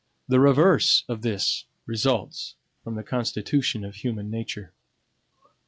[0.27, 4.73] The reverse of this results from the constitution of human nature.